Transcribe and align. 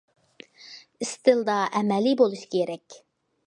ئىستىلدا 1.07 1.59
ئەمەلىي 1.77 2.19
بولۇش 2.23 2.51
كېرەك. 2.57 3.01